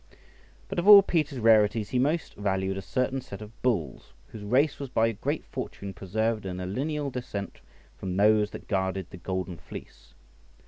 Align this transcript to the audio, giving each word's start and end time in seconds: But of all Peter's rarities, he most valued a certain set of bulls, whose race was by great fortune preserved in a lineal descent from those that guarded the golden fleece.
But 0.67 0.79
of 0.79 0.87
all 0.87 1.03
Peter's 1.03 1.37
rarities, 1.37 1.89
he 1.89 1.99
most 1.99 2.33
valued 2.33 2.75
a 2.75 2.81
certain 2.81 3.21
set 3.21 3.39
of 3.39 3.61
bulls, 3.61 4.13
whose 4.29 4.41
race 4.41 4.79
was 4.79 4.89
by 4.89 5.11
great 5.11 5.45
fortune 5.45 5.93
preserved 5.93 6.43
in 6.43 6.59
a 6.59 6.65
lineal 6.65 7.11
descent 7.11 7.61
from 7.99 8.17
those 8.17 8.49
that 8.49 8.67
guarded 8.67 9.11
the 9.11 9.17
golden 9.17 9.57
fleece. 9.57 10.15